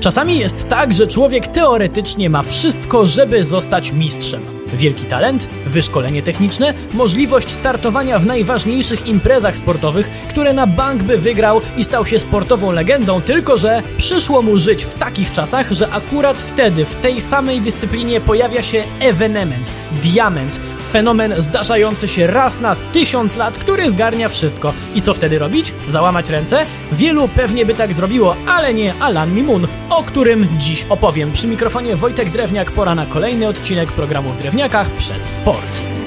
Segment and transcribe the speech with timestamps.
[0.00, 4.57] Czasami jest tak, że człowiek teoretycznie ma wszystko, żeby zostać mistrzem.
[4.72, 11.60] Wielki talent, wyszkolenie techniczne, możliwość startowania w najważniejszych imprezach sportowych, które na bank by wygrał
[11.76, 16.40] i stał się sportową legendą, tylko że przyszło mu żyć w takich czasach, że akurat
[16.40, 19.72] wtedy w tej samej dyscyplinie pojawia się ewenement,
[20.02, 20.60] diament,
[20.92, 24.72] fenomen zdarzający się raz na tysiąc lat, który zgarnia wszystko.
[24.94, 25.74] I co wtedy robić?
[25.88, 26.66] Załamać ręce?
[26.92, 31.32] Wielu pewnie by tak zrobiło, ale nie Alan Mimun, o którym dziś opowiem.
[31.32, 34.38] Przy mikrofonie Wojtek Drewniak, pora na kolejny odcinek programu w
[34.96, 35.97] Przez sport.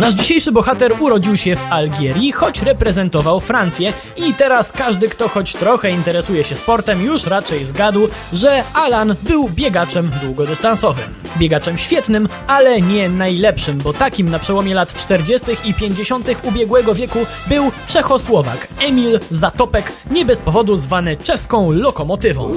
[0.00, 5.52] Nasz dzisiejszy bohater urodził się w Algierii, choć reprezentował Francję i teraz każdy, kto choć
[5.52, 11.04] trochę interesuje się sportem, już raczej zgadł, że Alan był biegaczem długodystansowym.
[11.38, 15.46] Biegaczem świetnym, ale nie najlepszym, bo takim na przełomie lat 40.
[15.64, 16.28] i 50.
[16.42, 22.54] ubiegłego wieku był Czechosłowak Emil Zatopek, nie bez powodu zwany czeską lokomotywą.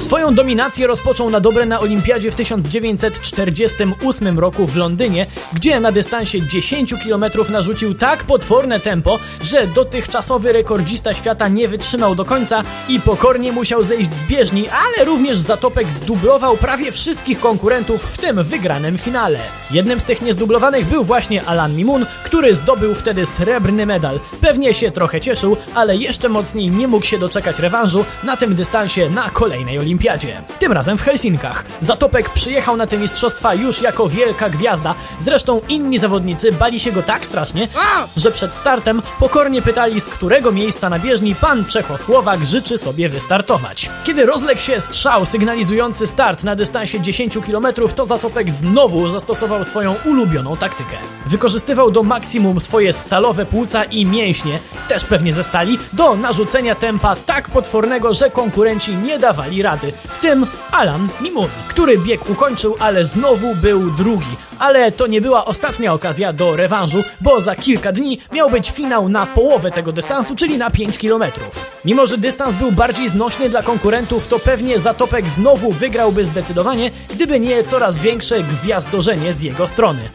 [0.00, 6.48] Swoją dominację rozpoczął na dobre na Olimpiadzie w 1948 roku w Londynie, gdzie na dystansie
[6.48, 6.65] 10
[7.04, 13.52] km narzucił tak potworne tempo, że dotychczasowy rekordzista świata nie wytrzymał do końca i pokornie
[13.52, 19.38] musiał zejść z bieżni, ale również Zatopek zdublował prawie wszystkich konkurentów w tym wygranym finale.
[19.70, 24.20] Jednym z tych niezdublowanych był właśnie Alan Mimun, który zdobył wtedy srebrny medal.
[24.40, 29.10] Pewnie się trochę cieszył, ale jeszcze mocniej nie mógł się doczekać rewanżu na tym dystansie
[29.10, 30.42] na kolejnej olimpiadzie.
[30.58, 31.64] Tym razem w Helsinkach.
[31.80, 34.94] Zatopek przyjechał na te mistrzostwa już jako wielka gwiazda.
[35.18, 37.68] Zresztą inni zawodnicy bali się go tak strasznie,
[38.16, 43.90] że przed startem pokornie pytali, z którego miejsca na bieżni pan Czechosłowak życzy sobie wystartować.
[44.04, 49.94] Kiedy rozległ się strzał sygnalizujący start na dystansie 10 km, to Zatopek znowu zastosował swoją
[50.04, 50.96] ulubioną taktykę.
[51.26, 54.58] Wykorzystywał do maksimum swoje stalowe płuca i mięśnie,
[54.88, 59.92] też pewnie ze stali, do narzucenia tempa tak potwornego, że konkurenci nie dawali rady.
[60.08, 64.36] W tym Alan Mimun, który bieg ukończył, ale znowu był drugi.
[64.58, 69.08] Ale to nie była ostatnia okazja do rewanżu, bo za kilka dni miał być finał
[69.08, 71.24] na połowę tego dystansu, czyli na 5 km.
[71.84, 77.40] Mimo, że dystans był bardziej znośny dla konkurentów, to pewnie Zatopek znowu wygrałby zdecydowanie, gdyby
[77.40, 80.08] nie coraz większe gwiazdorzenie z jego strony.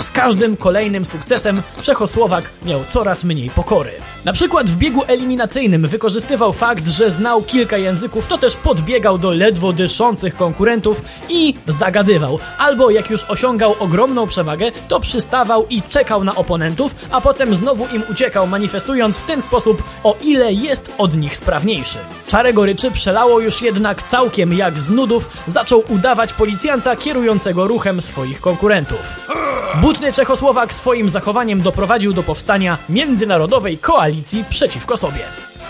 [0.00, 3.92] Z każdym kolejnym sukcesem Czechosłowak miał coraz mniej pokory.
[4.24, 9.30] Na przykład w biegu eliminacyjnym wykorzystywał fakt, że znał kilka języków, to też podbiegał do
[9.30, 12.38] ledwo dyszących konkurentów i zagadywał.
[12.58, 17.86] Albo jak już osiągał ogromną przewagę, to przystawał i czekał na oponentów, a potem znowu
[17.86, 21.98] im uciekał, manifestując w ten sposób, o ile jest od nich sprawniejszy.
[22.28, 28.40] Czarę goryczy przelało już jednak całkiem jak z nudów, zaczął udawać policjanta kierującego ruchem swoich
[28.40, 29.16] konkurentów.
[29.80, 35.20] Butny Czechosłowak swoim zachowaniem doprowadził do powstania międzynarodowej koalicji przeciwko sobie.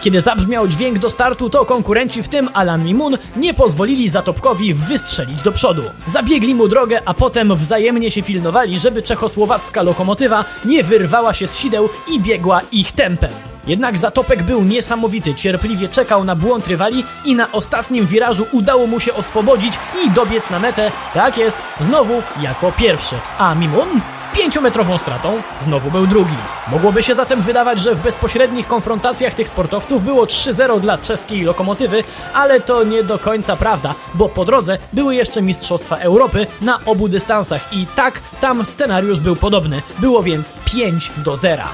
[0.01, 5.43] Kiedy zabrzmiał dźwięk do startu, to konkurenci, w tym Alan Mimun, nie pozwolili Zatopkowi wystrzelić
[5.43, 5.83] do przodu.
[6.07, 11.57] Zabiegli mu drogę, a potem wzajemnie się pilnowali, żeby czechosłowacka lokomotywa nie wyrwała się z
[11.57, 13.52] sideł i biegła ich tempem.
[13.67, 19.01] Jednak Zatopek był niesamowity, cierpliwie czekał na błąd rywali i na ostatnim wirażu udało mu
[19.01, 19.75] się oswobodzić
[20.05, 23.17] i dobiec na metę, tak jest, znowu jako pierwszy.
[23.39, 26.37] A Mimun z pięciometrową stratą znowu był drugi.
[26.71, 32.05] Mogłoby się zatem wydawać, że w bezpośrednich konfrontacjach tych sportowców było 3-0 dla czeskiej lokomotywy,
[32.35, 37.09] ale to nie do końca prawda, bo po drodze były jeszcze Mistrzostwa Europy na obu
[37.09, 39.83] dystansach i tak tam scenariusz był podobny.
[39.99, 41.65] Było więc 5 do 0.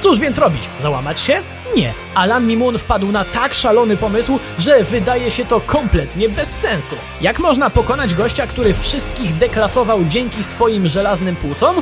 [0.00, 0.70] Cóż więc robić?
[0.78, 1.42] Załamać się?
[1.76, 1.92] Nie.
[2.14, 6.96] Alan Mimun wpadł na tak szalony pomysł, że wydaje się to kompletnie bez sensu.
[7.20, 11.76] Jak można pokonać gościa, który wszystkich deklasował dzięki swoim żelaznym płucom?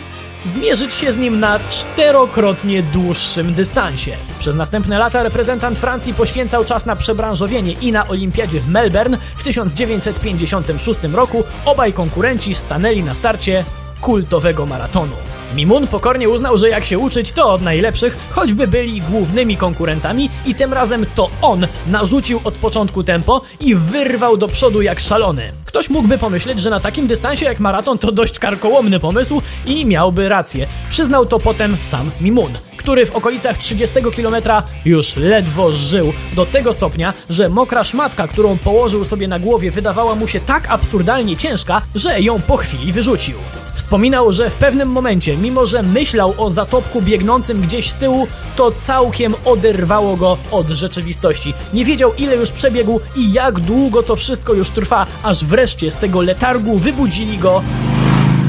[0.47, 4.17] Zmierzyć się z nim na czterokrotnie dłuższym dystansie.
[4.39, 9.43] Przez następne lata reprezentant Francji poświęcał czas na przebranżowienie i na olimpiadzie w Melbourne w
[9.43, 13.65] 1956 roku obaj konkurenci stanęli na starcie
[14.01, 15.17] kultowego maratonu.
[15.55, 20.55] Mimun pokornie uznał, że jak się uczyć, to od najlepszych, choćby byli głównymi konkurentami i
[20.55, 25.53] tym razem to on narzucił od początku tempo i wyrwał do przodu jak szalony.
[25.65, 30.29] Ktoś mógłby pomyśleć, że na takim dystansie jak maraton to dość karkołomny pomysł i miałby
[30.29, 30.67] rację.
[30.91, 34.35] Przyznał to potem sam Mimun który w okolicach 30 km
[34.85, 36.13] już ledwo żył.
[36.35, 40.71] Do tego stopnia, że mokra szmatka, którą położył sobie na głowie, wydawała mu się tak
[40.71, 43.39] absurdalnie ciężka, że ją po chwili wyrzucił.
[43.89, 48.73] Wspominał, że w pewnym momencie, mimo że myślał o zatopku biegnącym gdzieś z tyłu, to
[48.73, 51.55] całkiem oderwało go od rzeczywistości.
[51.73, 55.97] Nie wiedział ile już przebiegł i jak długo to wszystko już trwa, aż wreszcie z
[55.97, 57.63] tego letargu wybudzili go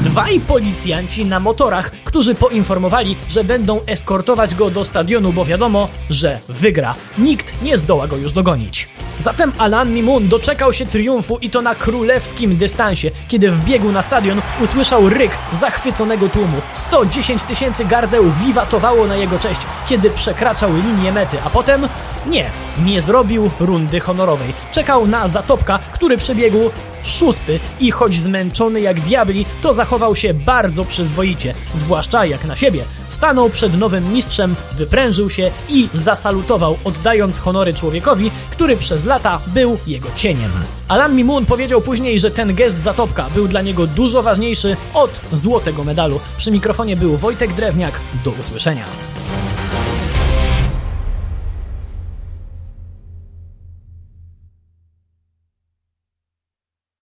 [0.04, 6.38] dwaj policjanci na motorach, którzy poinformowali, że będą eskortować go do stadionu, bo wiadomo, że
[6.48, 6.94] wygra.
[7.18, 8.88] Nikt nie zdoła go już dogonić.
[9.20, 14.42] Zatem Alan Mimun doczekał się triumfu i to na królewskim dystansie, kiedy wbiegł na stadion,
[14.64, 16.60] usłyszał ryk zachwyconego tłumu.
[16.72, 21.88] 110 tysięcy gardeł wiwatowało na jego cześć, kiedy przekraczał linię mety, a potem
[22.26, 22.50] nie,
[22.84, 24.52] nie zrobił rundy honorowej.
[24.72, 26.70] Czekał na Zatopka, który przebiegł
[27.02, 32.84] szósty i choć zmęczony jak diabli, to zachował się bardzo przyzwoicie, zwłaszcza jak na siebie.
[33.08, 39.78] Stanął przed nowym mistrzem, wyprężył się i zasalutował, oddając honory człowiekowi, który przez lata był
[39.86, 40.50] jego cieniem.
[40.88, 45.84] Alan Mimun powiedział później, że ten gest Zatopka był dla niego dużo ważniejszy od złotego
[45.84, 46.20] medalu.
[46.36, 48.00] Przy mikrofonie był Wojtek Drewniak.
[48.24, 49.09] Do usłyszenia.